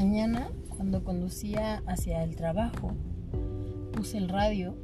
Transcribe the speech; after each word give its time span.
mañana, 0.00 0.48
cuando 0.70 1.04
conducía 1.04 1.82
hacia 1.86 2.24
el 2.24 2.34
trabajo, 2.34 2.92
puse 3.92 4.16
el 4.16 4.30
radio 4.30 4.74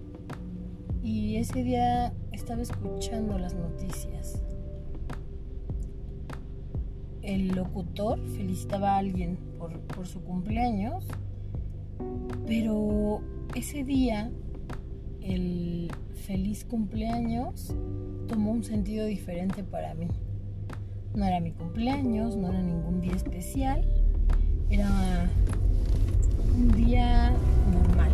y 1.03 1.37
ese 1.37 1.65
día 1.65 2.13
estaba 2.33 2.61
escuchando 2.61 3.39
las 3.39 3.55
noticias. 3.55 4.43
El 7.23 7.49
locutor 7.49 8.21
felicitaba 8.37 8.91
a 8.91 8.99
alguien 8.99 9.39
por, 9.59 9.81
por 9.81 10.07
su 10.07 10.21
cumpleaños, 10.21 11.07
pero 12.47 13.23
ese 13.55 13.85
día 13.85 14.31
el 15.23 15.91
feliz 16.27 16.67
cumpleaños 16.67 17.75
tomó 18.29 18.51
un 18.51 18.65
sentido 18.65 19.07
diferente 19.07 19.65
para 19.65 19.95
mí. 19.95 20.09
No 21.15 21.25
era 21.25 21.41
mi 21.41 21.53
cumpleaños, 21.53 22.37
no 22.37 22.51
era 22.51 22.61
ningún 22.61 23.01
día 23.01 23.15
especial, 23.15 23.83
era 24.71 25.29
un 26.57 26.73
día 26.73 27.33
normal. 27.73 28.11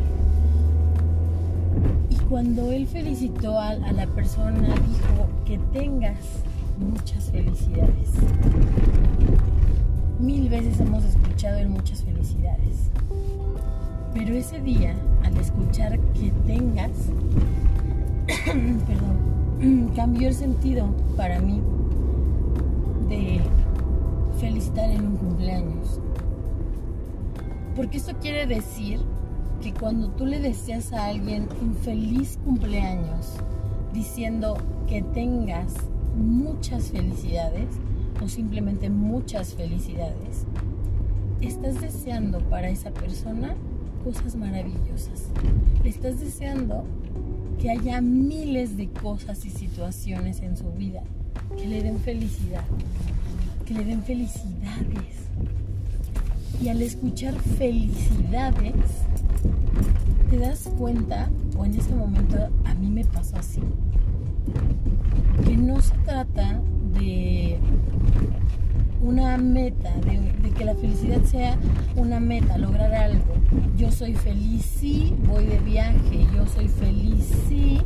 Y 2.10 2.16
cuando 2.28 2.70
él 2.70 2.86
felicitó 2.86 3.58
a, 3.58 3.74
la 3.74 4.06
persona, 4.08 4.68
dijo 4.68 5.28
que 5.44 5.58
tengas 5.72 6.18
muchas 6.78 7.30
felicidades. 7.30 8.10
Mil 10.18 10.48
veces 10.48 10.78
hemos 10.80 11.04
escuchado 11.04 11.58
en 11.58 11.70
muchas 11.70 12.02
felicidades. 12.02 12.90
Pero 14.14 14.34
ese 14.34 14.60
día, 14.60 14.94
al 15.24 15.36
escuchar 15.38 15.98
que 16.12 16.30
tengas, 16.46 16.90
perdón, 18.46 19.92
cambió 19.96 20.28
el 20.28 20.34
sentido 20.34 20.86
para 21.16 21.40
mí 21.40 21.62
de 23.08 23.40
felicitar 24.38 24.90
en 24.90 25.06
un 25.06 25.16
cumpleaños. 25.16 26.00
Porque 27.74 27.98
esto 27.98 28.12
quiere 28.20 28.46
decir 28.46 29.00
que 29.62 29.72
cuando 29.72 30.08
tú 30.10 30.26
le 30.26 30.40
deseas 30.40 30.92
a 30.92 31.06
alguien 31.06 31.48
un 31.60 31.74
feliz 31.74 32.38
cumpleaños, 32.44 33.36
diciendo 33.92 34.56
que 34.88 35.02
tengas 35.02 35.74
muchas 36.16 36.90
felicidades 36.90 37.68
o 38.22 38.28
simplemente 38.28 38.90
muchas 38.90 39.54
felicidades, 39.54 40.44
estás 41.40 41.80
deseando 41.80 42.40
para 42.40 42.68
esa 42.68 42.90
persona 42.90 43.54
cosas 44.04 44.36
maravillosas. 44.36 45.28
Estás 45.84 46.20
deseando 46.20 46.84
que 47.58 47.70
haya 47.70 48.00
miles 48.00 48.76
de 48.76 48.88
cosas 48.88 49.44
y 49.44 49.50
situaciones 49.50 50.40
en 50.40 50.56
su 50.56 50.70
vida 50.72 51.02
que 51.56 51.66
le 51.66 51.82
den 51.82 51.98
felicidad, 51.98 52.64
que 53.64 53.74
le 53.74 53.84
den 53.84 54.02
felicidades. 54.02 55.28
Y 56.62 56.68
al 56.68 56.80
escuchar 56.80 57.34
felicidades, 57.58 58.72
te 60.30 60.38
das 60.38 60.70
cuenta, 60.78 61.28
o 61.58 61.64
en 61.64 61.74
ese 61.74 61.92
momento 61.92 62.36
a 62.64 62.74
mí 62.74 62.88
me 62.88 63.04
pasó 63.04 63.36
así, 63.36 63.60
que 65.44 65.56
no 65.56 65.82
se 65.82 65.92
trata 66.04 66.60
de 66.94 67.58
una 69.02 69.36
meta, 69.38 69.90
de, 70.06 70.50
que 70.52 70.64
la 70.64 70.76
felicidad 70.76 71.24
sea 71.24 71.58
una 71.96 72.20
meta, 72.20 72.56
lograr 72.58 72.94
algo. 72.94 73.34
Yo 73.76 73.90
soy 73.90 74.14
feliz 74.14 74.64
si 74.64 75.12
voy 75.26 75.46
de 75.46 75.58
viaje, 75.58 76.26
yo 76.32 76.46
soy 76.46 76.68
feliz 76.68 77.28
si 77.48 77.80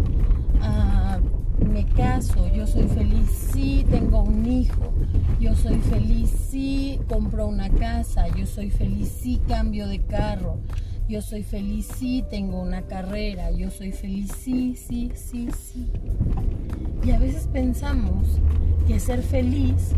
uh, 0.60 1.64
me 1.64 1.86
caso, 1.86 2.46
yo 2.54 2.66
soy 2.66 2.86
feliz 2.88 3.45
si 3.56 3.86
tengo 3.90 4.20
un 4.20 4.44
hijo, 4.44 4.92
yo 5.40 5.56
soy 5.56 5.78
feliz 5.78 6.28
si 6.28 7.00
compro 7.08 7.46
una 7.46 7.70
casa, 7.70 8.28
yo 8.36 8.44
soy 8.44 8.68
feliz 8.68 9.08
si 9.08 9.38
cambio 9.48 9.88
de 9.88 10.00
carro, 10.00 10.58
yo 11.08 11.22
soy 11.22 11.42
feliz 11.42 11.88
si 11.96 12.22
tengo 12.28 12.60
una 12.60 12.82
carrera, 12.82 13.50
yo 13.52 13.70
soy 13.70 13.92
feliz 13.92 14.30
si, 14.38 14.76
sí, 14.76 15.10
sí, 15.14 15.48
sí. 15.58 15.90
Y 17.02 17.12
a 17.12 17.18
veces 17.18 17.48
pensamos 17.50 18.26
que 18.86 19.00
ser 19.00 19.22
feliz 19.22 19.92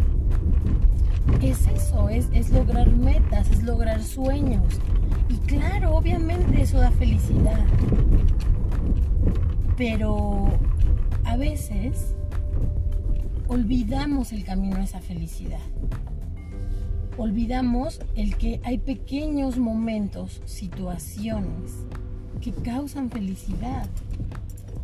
es 1.43 1.67
eso, 1.67 2.09
es, 2.11 2.29
es 2.33 2.51
lograr 2.51 2.89
metas, 2.93 3.51
es 3.51 3.65
lograr 3.65 4.05
sueños. 4.05 4.63
Y 5.29 5.37
claro, 5.49 5.97
obviamente 5.97 6.63
eso 6.63 6.79
da 6.79 6.93
felicidad. 6.93 7.65
Pero 9.77 10.47
a 11.25 11.37
veces 11.37 12.15
olvidamos 13.49 14.33
el 14.33 14.45
camino 14.45 14.77
a 14.77 14.85
esa 14.85 15.01
felicidad. 15.01 15.61
Olvidamos 17.17 18.01
el 18.15 18.37
que 18.37 18.61
hay 18.63 18.79
pequeños 18.79 19.59
momentos, 19.59 20.41
situaciones 20.45 21.73
que 22.41 22.53
causan 22.53 23.11
felicidad. 23.11 23.87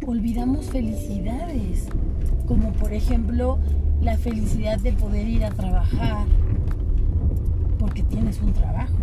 Olvidamos 0.07 0.67
felicidades, 0.67 1.87
como 2.47 2.73
por 2.73 2.93
ejemplo 2.93 3.59
la 4.01 4.17
felicidad 4.17 4.79
de 4.81 4.93
poder 4.93 5.29
ir 5.29 5.45
a 5.45 5.51
trabajar 5.51 6.27
porque 7.79 8.03
tienes 8.03 8.41
un 8.41 8.53
trabajo. 8.53 8.97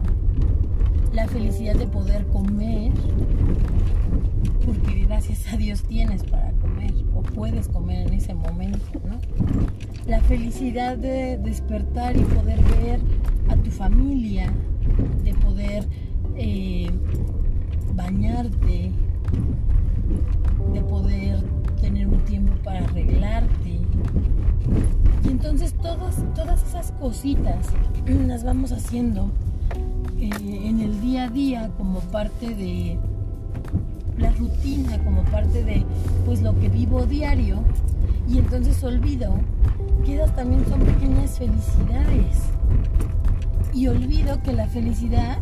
La 1.13 1.27
felicidad 1.27 1.75
de 1.75 1.87
poder 1.87 2.25
comer 2.27 2.91
porque 4.65 5.05
gracias 5.05 5.53
a 5.53 5.57
Dios 5.57 5.83
tienes 5.83 6.23
para 6.23 6.51
comer 6.53 6.93
o 7.15 7.21
puedes 7.21 7.67
comer 7.67 8.07
en 8.07 8.13
ese 8.13 8.33
momento, 8.33 8.99
¿no? 9.07 9.20
La 10.07 10.19
felicidad 10.21 10.97
de 10.97 11.37
despertar 11.37 12.15
y 12.17 12.21
poder 12.21 12.59
ver 12.63 12.99
a 13.49 13.55
tu 13.55 13.71
familia, 13.71 14.51
de 15.23 15.33
poder 15.35 15.85
eh, 16.35 16.89
bañarte, 17.93 18.91
de 20.73 20.81
poder 20.81 21.39
tener 21.81 22.07
un 22.07 22.19
tiempo 22.21 22.53
para 22.63 22.79
arreglarte, 22.79 23.79
y 25.23 25.27
entonces 25.27 25.73
todas, 25.73 26.23
todas 26.35 26.63
esas 26.63 26.91
cositas 26.93 27.67
las 28.27 28.43
vamos 28.43 28.71
haciendo 28.71 29.29
eh, 30.19 30.29
en 30.39 30.79
el 30.79 30.99
día 31.01 31.23
a 31.25 31.29
día 31.29 31.71
como 31.77 31.99
parte 31.99 32.55
de 32.55 32.97
la 34.17 34.31
rutina, 34.31 35.03
como 35.03 35.23
parte 35.23 35.63
de 35.63 35.83
pues 36.25 36.41
lo 36.41 36.57
que 36.59 36.69
vivo 36.69 37.05
diario. 37.05 37.63
Y 38.27 38.37
entonces 38.37 38.83
olvido 38.83 39.33
que 40.05 40.15
esas 40.15 40.35
también 40.35 40.65
son 40.67 40.79
pequeñas 40.81 41.37
felicidades. 41.37 42.37
Y 43.73 43.87
olvido 43.87 44.41
que 44.43 44.53
la 44.53 44.67
felicidad 44.67 45.37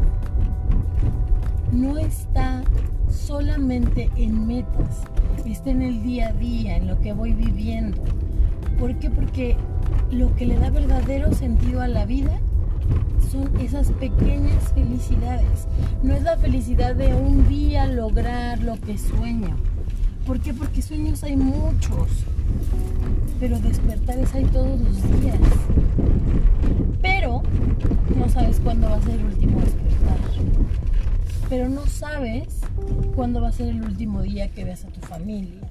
no 1.71 1.97
está 1.97 2.63
solamente 3.09 4.09
en 4.15 4.47
metas, 4.47 5.03
está 5.45 5.71
en 5.71 5.81
el 5.81 6.03
día 6.03 6.29
a 6.29 6.33
día, 6.33 6.77
en 6.77 6.87
lo 6.87 6.99
que 6.99 7.13
voy 7.13 7.33
viviendo. 7.33 8.01
¿Por 8.79 8.95
qué? 8.99 9.09
Porque 9.09 9.57
lo 10.11 10.35
que 10.35 10.45
le 10.45 10.57
da 10.57 10.69
verdadero 10.69 11.33
sentido 11.33 11.81
a 11.81 11.87
la 11.87 12.05
vida 12.05 12.39
son 13.31 13.49
esas 13.59 13.91
pequeñas 13.91 14.71
felicidades. 14.73 15.67
No 16.01 16.13
es 16.13 16.23
la 16.23 16.37
felicidad 16.37 16.95
de 16.95 17.13
un 17.13 17.47
día 17.47 17.85
lograr 17.85 18.59
lo 18.61 18.79
que 18.79 18.97
sueño. 18.97 19.55
¿Por 20.25 20.39
qué? 20.39 20.53
Porque 20.53 20.81
sueños 20.81 21.23
hay 21.23 21.35
muchos, 21.35 22.07
pero 23.39 23.59
despertares 23.59 24.33
hay 24.35 24.45
todos 24.45 24.79
los 24.79 25.21
días. 25.21 25.39
Pero 27.01 27.41
no 28.15 28.29
sabes 28.29 28.59
cuándo 28.59 28.89
va 28.89 28.97
a 28.97 29.01
ser 29.01 29.15
el 29.15 29.25
último 29.25 29.59
despertar. 29.61 30.17
Pero 31.49 31.69
no 31.69 31.85
sabes 31.87 32.59
cuándo 33.15 33.41
va 33.41 33.47
a 33.47 33.51
ser 33.51 33.69
el 33.69 33.81
último 33.81 34.21
día 34.21 34.49
que 34.49 34.65
veas 34.65 34.83
a 34.85 34.89
tu 34.89 34.99
familia 35.01 35.61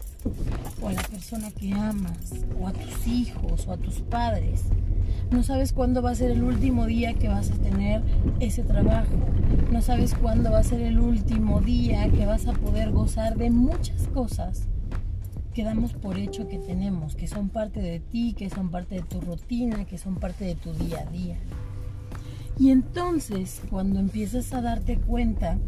o 0.80 0.88
a 0.88 0.92
la 0.92 1.02
persona 1.02 1.50
que 1.50 1.72
amas, 1.72 2.32
o 2.60 2.66
a 2.66 2.72
tus 2.72 3.06
hijos, 3.06 3.66
o 3.66 3.72
a 3.72 3.76
tus 3.76 4.00
padres. 4.00 4.64
No 5.30 5.42
sabes 5.42 5.72
cuándo 5.72 6.02
va 6.02 6.10
a 6.10 6.14
ser 6.14 6.30
el 6.30 6.42
último 6.42 6.86
día 6.86 7.14
que 7.14 7.28
vas 7.28 7.50
a 7.50 7.54
tener 7.54 8.02
ese 8.40 8.62
trabajo. 8.62 9.14
No 9.70 9.82
sabes 9.82 10.14
cuándo 10.14 10.50
va 10.50 10.60
a 10.60 10.64
ser 10.64 10.80
el 10.80 10.98
último 10.98 11.60
día 11.60 12.08
que 12.10 12.26
vas 12.26 12.46
a 12.46 12.52
poder 12.52 12.90
gozar 12.90 13.36
de 13.36 13.50
muchas 13.50 14.08
cosas 14.08 14.68
que 15.54 15.64
damos 15.64 15.92
por 15.92 16.18
hecho 16.18 16.48
que 16.48 16.58
tenemos, 16.58 17.16
que 17.16 17.26
son 17.26 17.48
parte 17.48 17.80
de 17.80 18.00
ti, 18.00 18.34
que 18.36 18.50
son 18.50 18.70
parte 18.70 18.96
de 18.96 19.02
tu 19.02 19.20
rutina, 19.20 19.84
que 19.84 19.98
son 19.98 20.16
parte 20.16 20.44
de 20.44 20.54
tu 20.54 20.72
día 20.72 21.04
a 21.06 21.10
día. 21.10 21.36
Y 22.58 22.70
entonces, 22.70 23.62
cuando 23.70 24.00
empiezas 24.00 24.52
a 24.52 24.60
darte 24.60 24.98
cuenta 24.98 25.58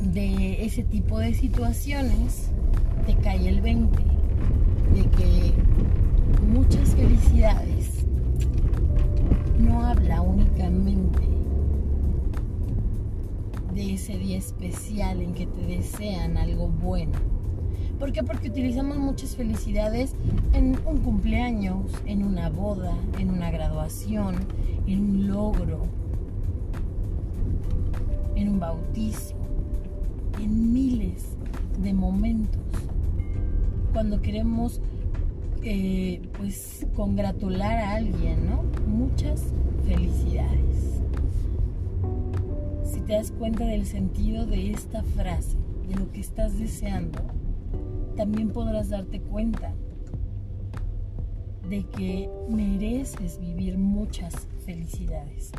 de 0.00 0.64
ese 0.64 0.82
tipo 0.82 1.18
de 1.18 1.34
situaciones, 1.34 2.48
te 3.06 3.14
cae 3.16 3.48
el 3.48 3.60
20 3.60 4.02
de 4.94 5.02
que 5.10 5.52
muchas 6.52 6.94
felicidades 6.94 8.06
no 9.58 9.84
habla 9.84 10.22
únicamente 10.22 11.20
de 13.74 13.94
ese 13.94 14.18
día 14.18 14.38
especial 14.38 15.20
en 15.20 15.34
que 15.34 15.46
te 15.46 15.60
desean 15.62 16.36
algo 16.36 16.68
bueno. 16.68 17.39
¿Por 18.00 18.12
qué? 18.12 18.22
Porque 18.22 18.48
utilizamos 18.48 18.96
muchas 18.96 19.36
felicidades 19.36 20.14
en 20.54 20.78
un 20.86 20.96
cumpleaños, 20.98 21.84
en 22.06 22.24
una 22.24 22.48
boda, 22.48 22.94
en 23.18 23.28
una 23.28 23.50
graduación, 23.50 24.36
en 24.86 25.00
un 25.00 25.28
logro. 25.28 25.82
en 28.34 28.48
un 28.48 28.58
bautizo, 28.58 29.34
en 30.42 30.72
miles 30.72 31.36
de 31.82 31.92
momentos. 31.92 32.62
Cuando 33.92 34.22
queremos 34.22 34.80
eh, 35.62 36.22
pues 36.38 36.86
congratular 36.96 37.76
a 37.78 37.96
alguien, 37.96 38.46
¿no? 38.46 38.62
Muchas 38.86 39.42
felicidades. 39.86 41.02
Si 42.82 43.00
te 43.02 43.12
das 43.12 43.30
cuenta 43.30 43.66
del 43.66 43.84
sentido 43.84 44.46
de 44.46 44.70
esta 44.70 45.02
frase, 45.02 45.58
de 45.86 45.96
lo 45.96 46.10
que 46.10 46.20
estás 46.20 46.58
deseando, 46.58 47.18
también 48.20 48.50
podrás 48.50 48.90
darte 48.90 49.18
cuenta 49.18 49.72
de 51.70 51.84
que 51.84 52.28
mereces 52.50 53.40
vivir 53.40 53.78
muchas 53.78 54.46
felicidades, 54.66 55.52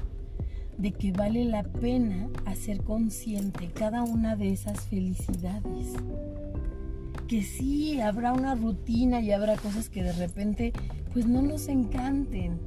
de 0.78 0.92
que 0.92 1.12
vale 1.12 1.44
la 1.46 1.64
pena 1.64 2.30
hacer 2.46 2.84
consciente 2.84 3.72
cada 3.74 4.04
una 4.04 4.36
de 4.36 4.52
esas 4.52 4.82
felicidades, 4.82 5.94
que 7.28 7.42
sí 7.42 8.00
habrá 8.00 8.32
una 8.32 8.54
rutina 8.54 9.22
y 9.22 9.32
habrá 9.32 9.58
cosas 9.58 9.90
que 9.90 10.04
de 10.04 10.14
repente 10.14 10.72
pues 11.12 11.26
no 11.26 11.42
nos 11.42 11.68
encanten, 11.68 12.60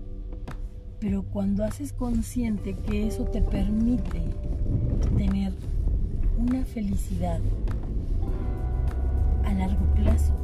pero 0.99 1.23
cuando 1.23 1.63
haces 1.63 1.93
consciente 1.93 2.75
que 2.75 3.07
eso 3.07 3.27
te 3.27 3.43
permite 3.43 4.23
tener 5.17 5.53
una 6.37 6.65
felicidad 6.65 7.39
a 9.47 9.53
largo 9.55 9.85
plazo, 9.95 10.35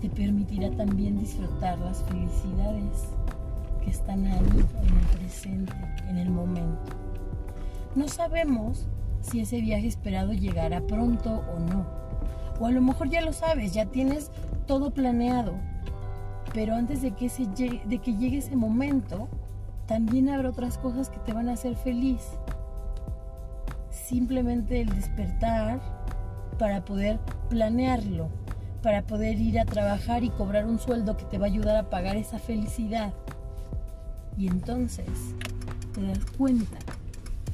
te 0.00 0.08
permitirá 0.08 0.70
también 0.70 1.18
disfrutar 1.18 1.78
las 1.78 2.02
felicidades 2.04 3.08
que 3.82 3.90
están 3.90 4.26
ahí 4.26 4.40
en 4.82 4.98
el 4.98 5.18
presente, 5.18 5.72
en 6.08 6.18
el 6.18 6.30
momento. 6.30 6.92
No 7.94 8.08
sabemos 8.08 8.86
si 9.20 9.40
ese 9.40 9.60
viaje 9.60 9.86
esperado 9.86 10.32
llegará 10.32 10.80
pronto 10.80 11.42
o 11.54 11.60
no. 11.60 11.86
O 12.60 12.66
a 12.66 12.70
lo 12.70 12.80
mejor 12.80 13.08
ya 13.08 13.20
lo 13.20 13.32
sabes, 13.32 13.72
ya 13.72 13.86
tienes 13.86 14.30
todo 14.66 14.90
planeado. 14.90 15.54
Pero 16.52 16.74
antes 16.74 17.02
de 17.02 17.12
que, 17.12 17.30
de 17.84 17.98
que 17.98 18.16
llegue 18.16 18.38
ese 18.38 18.56
momento, 18.56 19.28
también 19.86 20.28
habrá 20.28 20.50
otras 20.50 20.78
cosas 20.78 21.10
que 21.10 21.18
te 21.18 21.32
van 21.32 21.48
a 21.48 21.54
hacer 21.54 21.74
feliz. 21.76 22.22
Simplemente 23.90 24.80
el 24.82 24.94
despertar 24.94 25.80
para 26.58 26.84
poder 26.84 27.18
planearlo 27.48 28.30
para 28.84 29.06
poder 29.06 29.40
ir 29.40 29.58
a 29.58 29.64
trabajar 29.64 30.24
y 30.24 30.28
cobrar 30.28 30.66
un 30.66 30.78
sueldo 30.78 31.16
que 31.16 31.24
te 31.24 31.38
va 31.38 31.46
a 31.46 31.48
ayudar 31.48 31.74
a 31.74 31.88
pagar 31.88 32.16
esa 32.18 32.38
felicidad. 32.38 33.14
Y 34.36 34.46
entonces 34.46 35.08
te 35.94 36.02
das 36.02 36.22
cuenta 36.36 36.76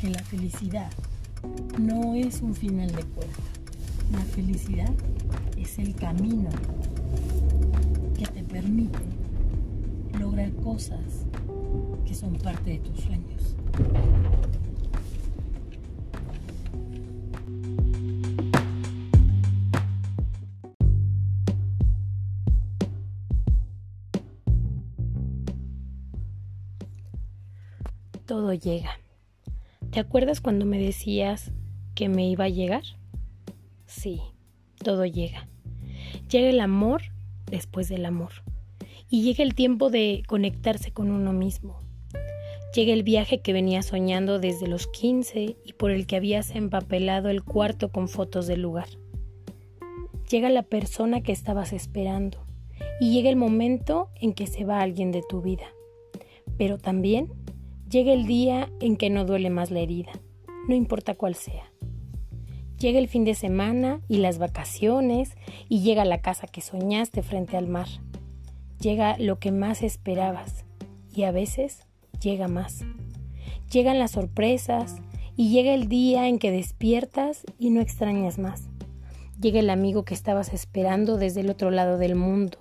que 0.00 0.10
la 0.10 0.18
felicidad 0.24 0.90
no 1.78 2.16
es 2.16 2.42
un 2.42 2.52
final 2.52 2.88
de 2.88 3.04
cuenta. 3.04 3.42
La 4.10 4.22
felicidad 4.22 4.90
es 5.56 5.78
el 5.78 5.94
camino 5.94 6.50
que 8.18 8.26
te 8.26 8.42
permite 8.42 8.98
lograr 10.18 10.50
cosas 10.54 10.98
que 12.04 12.12
son 12.12 12.34
parte 12.38 12.70
de 12.70 12.78
tus 12.80 13.04
sueños. 13.04 13.54
Todo 28.30 28.54
llega. 28.54 29.00
¿Te 29.90 29.98
acuerdas 29.98 30.40
cuando 30.40 30.64
me 30.64 30.78
decías 30.78 31.50
que 31.96 32.08
me 32.08 32.28
iba 32.30 32.44
a 32.44 32.48
llegar? 32.48 32.84
Sí, 33.86 34.20
todo 34.84 35.04
llega. 35.04 35.48
Llega 36.30 36.48
el 36.48 36.60
amor 36.60 37.02
después 37.46 37.88
del 37.88 38.06
amor. 38.06 38.30
Y 39.08 39.24
llega 39.24 39.42
el 39.42 39.56
tiempo 39.56 39.90
de 39.90 40.22
conectarse 40.28 40.92
con 40.92 41.10
uno 41.10 41.32
mismo. 41.32 41.80
Llega 42.72 42.92
el 42.92 43.02
viaje 43.02 43.40
que 43.40 43.52
venía 43.52 43.82
soñando 43.82 44.38
desde 44.38 44.68
los 44.68 44.86
15 44.86 45.56
y 45.64 45.72
por 45.72 45.90
el 45.90 46.06
que 46.06 46.14
habías 46.14 46.54
empapelado 46.54 47.30
el 47.30 47.42
cuarto 47.42 47.90
con 47.90 48.08
fotos 48.08 48.46
del 48.46 48.62
lugar. 48.62 48.86
Llega 50.30 50.50
la 50.50 50.62
persona 50.62 51.20
que 51.20 51.32
estabas 51.32 51.72
esperando 51.72 52.46
y 53.00 53.12
llega 53.12 53.28
el 53.28 53.34
momento 53.34 54.08
en 54.20 54.34
que 54.34 54.46
se 54.46 54.64
va 54.64 54.82
alguien 54.82 55.10
de 55.10 55.24
tu 55.28 55.42
vida. 55.42 55.66
Pero 56.56 56.78
también 56.78 57.32
Llega 57.90 58.12
el 58.12 58.24
día 58.24 58.70
en 58.78 58.96
que 58.96 59.10
no 59.10 59.24
duele 59.24 59.50
más 59.50 59.72
la 59.72 59.80
herida, 59.80 60.12
no 60.68 60.76
importa 60.76 61.16
cuál 61.16 61.34
sea. 61.34 61.72
Llega 62.78 63.00
el 63.00 63.08
fin 63.08 63.24
de 63.24 63.34
semana 63.34 64.00
y 64.06 64.18
las 64.18 64.38
vacaciones 64.38 65.34
y 65.68 65.80
llega 65.80 66.04
la 66.04 66.22
casa 66.22 66.46
que 66.46 66.60
soñaste 66.60 67.24
frente 67.24 67.56
al 67.56 67.66
mar. 67.66 67.88
Llega 68.78 69.18
lo 69.18 69.40
que 69.40 69.50
más 69.50 69.82
esperabas 69.82 70.64
y 71.12 71.24
a 71.24 71.32
veces 71.32 71.84
llega 72.20 72.46
más. 72.46 72.84
Llegan 73.72 73.98
las 73.98 74.12
sorpresas 74.12 74.98
y 75.34 75.50
llega 75.50 75.74
el 75.74 75.88
día 75.88 76.28
en 76.28 76.38
que 76.38 76.52
despiertas 76.52 77.42
y 77.58 77.70
no 77.70 77.80
extrañas 77.80 78.38
más. 78.38 78.68
Llega 79.40 79.58
el 79.58 79.68
amigo 79.68 80.04
que 80.04 80.14
estabas 80.14 80.54
esperando 80.54 81.16
desde 81.16 81.40
el 81.40 81.50
otro 81.50 81.72
lado 81.72 81.98
del 81.98 82.14
mundo 82.14 82.58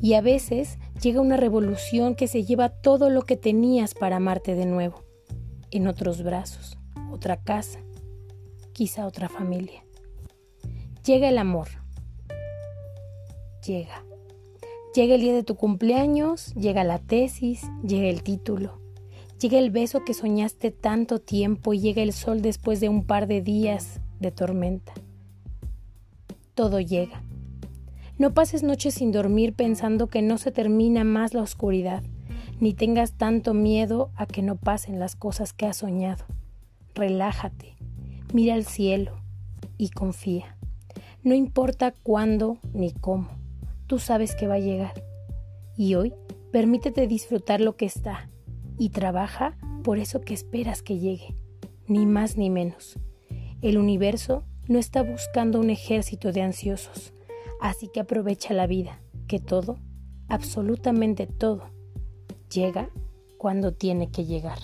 y 0.00 0.14
a 0.14 0.20
veces 0.20 0.78
llega 1.00 1.20
una 1.20 1.36
revolución 1.36 2.14
que 2.14 2.26
se 2.26 2.44
lleva 2.44 2.68
todo 2.68 3.10
lo 3.10 3.22
que 3.22 3.36
tenías 3.36 3.94
para 3.94 4.16
amarte 4.16 4.54
de 4.54 4.66
nuevo, 4.66 5.02
en 5.70 5.86
otros 5.86 6.22
brazos, 6.22 6.78
otra 7.10 7.36
casa, 7.36 7.80
quizá 8.72 9.06
otra 9.06 9.28
familia. 9.28 9.84
Llega 11.04 11.28
el 11.28 11.38
amor. 11.38 11.68
Llega. 13.66 14.04
Llega 14.94 15.14
el 15.14 15.20
día 15.20 15.34
de 15.34 15.42
tu 15.42 15.56
cumpleaños, 15.56 16.54
llega 16.54 16.84
la 16.84 16.98
tesis, 16.98 17.62
llega 17.82 18.08
el 18.08 18.22
título, 18.22 18.78
llega 19.40 19.58
el 19.58 19.70
beso 19.70 20.04
que 20.04 20.12
soñaste 20.12 20.70
tanto 20.70 21.18
tiempo 21.18 21.72
y 21.72 21.80
llega 21.80 22.02
el 22.02 22.12
sol 22.12 22.42
después 22.42 22.80
de 22.80 22.88
un 22.90 23.06
par 23.06 23.26
de 23.26 23.40
días 23.40 24.00
de 24.20 24.30
tormenta. 24.32 24.92
Todo 26.54 26.78
llega 26.78 27.22
no 28.22 28.32
pases 28.34 28.62
noches 28.62 28.94
sin 28.94 29.10
dormir 29.10 29.52
pensando 29.52 30.06
que 30.06 30.22
no 30.22 30.38
se 30.38 30.52
termina 30.52 31.02
más 31.02 31.34
la 31.34 31.42
oscuridad, 31.42 32.04
ni 32.60 32.72
tengas 32.72 33.14
tanto 33.14 33.52
miedo 33.52 34.12
a 34.14 34.26
que 34.26 34.42
no 34.42 34.54
pasen 34.54 35.00
las 35.00 35.16
cosas 35.16 35.52
que 35.52 35.66
has 35.66 35.78
soñado. 35.78 36.24
Relájate, 36.94 37.74
mira 38.32 38.54
al 38.54 38.64
cielo 38.64 39.16
y 39.76 39.88
confía. 39.88 40.56
No 41.24 41.34
importa 41.34 41.94
cuándo 42.04 42.58
ni 42.72 42.92
cómo, 42.92 43.28
tú 43.88 43.98
sabes 43.98 44.36
que 44.36 44.46
va 44.46 44.54
a 44.54 44.60
llegar. 44.60 45.02
Y 45.76 45.96
hoy 45.96 46.14
permítete 46.52 47.08
disfrutar 47.08 47.60
lo 47.60 47.74
que 47.74 47.86
está 47.86 48.30
y 48.78 48.90
trabaja 48.90 49.56
por 49.82 49.98
eso 49.98 50.20
que 50.20 50.34
esperas 50.34 50.82
que 50.82 51.00
llegue, 51.00 51.34
ni 51.88 52.06
más 52.06 52.36
ni 52.36 52.50
menos. 52.50 53.00
El 53.62 53.78
universo 53.78 54.44
no 54.68 54.78
está 54.78 55.02
buscando 55.02 55.58
un 55.58 55.70
ejército 55.70 56.30
de 56.30 56.42
ansiosos, 56.42 57.12
Así 57.62 57.86
que 57.86 58.00
aprovecha 58.00 58.52
la 58.54 58.66
vida, 58.66 58.98
que 59.28 59.38
todo, 59.38 59.78
absolutamente 60.28 61.28
todo, 61.28 61.70
llega 62.52 62.90
cuando 63.38 63.72
tiene 63.72 64.10
que 64.10 64.24
llegar. 64.24 64.58